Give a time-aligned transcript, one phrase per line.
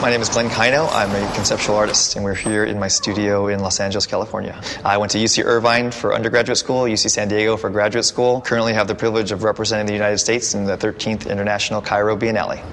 [0.00, 0.88] My name is Glenn Kaino.
[0.92, 4.54] I'm a conceptual artist, and we're here in my studio in Los Angeles, California.
[4.84, 8.40] I went to UC Irvine for undergraduate school, UC San Diego for graduate school.
[8.42, 12.64] Currently have the privilege of representing the United States in the 13th International Cairo Biennale.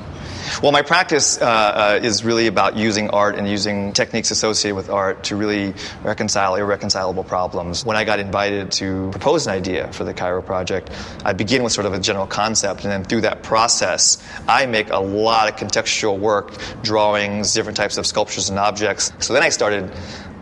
[0.62, 4.90] Well, my practice uh, uh, is really about using art and using techniques associated with
[4.90, 5.74] art to really
[6.04, 7.86] reconcile irreconcilable problems.
[7.86, 10.90] When I got invited to propose an idea for the Cairo project,
[11.24, 14.90] I begin with sort of a general concept, and then through that process, I make
[14.90, 19.12] a lot of contextual work, drawings, different types of sculptures and objects.
[19.20, 19.92] So then I started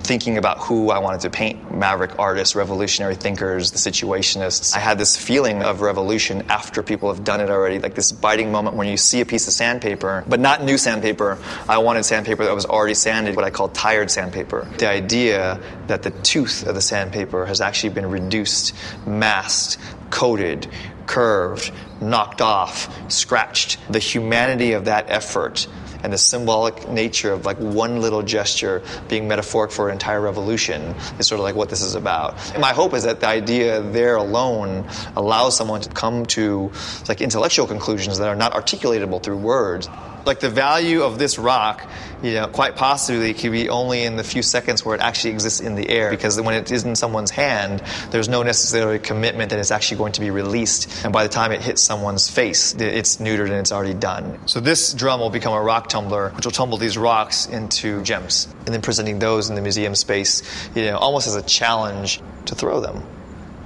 [0.03, 4.75] thinking about who I wanted to paint maverick artists, revolutionary thinkers, the situationists.
[4.75, 8.51] I had this feeling of revolution after people have done it already, like this biting
[8.51, 11.37] moment when you see a piece of sandpaper, but not new sandpaper.
[11.67, 14.67] I wanted sandpaper that was already sanded, what I call tired sandpaper.
[14.77, 18.75] The idea that the tooth of the sandpaper has actually been reduced,
[19.07, 20.67] masked, coated,
[21.05, 23.79] curved, knocked off, scratched.
[23.89, 25.67] The humanity of that effort
[26.03, 30.95] and the symbolic nature of like one little gesture being metaphoric for an entire revolution
[31.17, 32.35] is sort of like what this is about.
[32.51, 36.71] And my hope is that the idea there alone allows someone to come to
[37.07, 39.89] like intellectual conclusions that are not articulatable through words
[40.25, 41.89] like the value of this rock,
[42.21, 45.59] you know, quite possibly could be only in the few seconds where it actually exists
[45.59, 46.09] in the air.
[46.09, 50.13] Because when it is in someone's hand, there's no necessarily commitment that it's actually going
[50.13, 51.03] to be released.
[51.03, 54.39] And by the time it hits someone's face, it's neutered and it's already done.
[54.47, 58.47] So this drum will become a rock tumbler, which will tumble these rocks into gems,
[58.65, 60.41] and then presenting those in the museum space,
[60.75, 63.03] you know, almost as a challenge to throw them.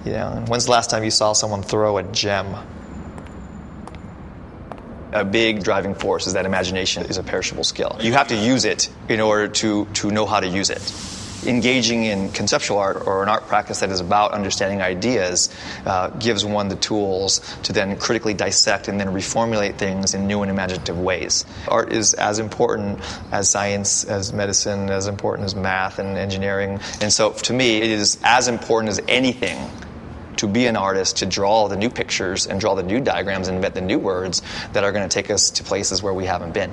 [0.05, 2.55] You know, when's the last time you saw someone throw a gem?
[5.11, 7.97] A big driving force is that imagination is a perishable skill.
[8.01, 10.93] You have to use it in order to, to know how to use it.
[11.45, 15.53] Engaging in conceptual art or an art practice that is about understanding ideas
[15.85, 20.41] uh, gives one the tools to then critically dissect and then reformulate things in new
[20.41, 21.45] and imaginative ways.
[21.67, 22.99] Art is as important
[23.31, 26.79] as science, as medicine, as important as math and engineering.
[27.01, 29.57] And so to me, it is as important as anything
[30.37, 33.55] to be an artist, to draw the new pictures and draw the new diagrams and
[33.55, 34.41] invent the new words
[34.73, 36.71] that are going to take us to places where we haven't been.